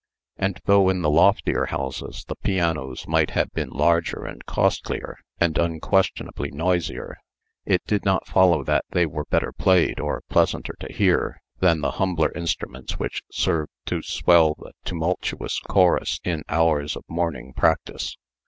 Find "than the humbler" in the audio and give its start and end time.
11.59-12.31